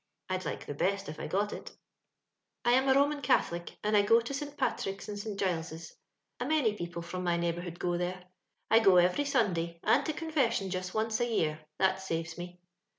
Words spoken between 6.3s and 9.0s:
a many people from my neigbbourbood go there. I go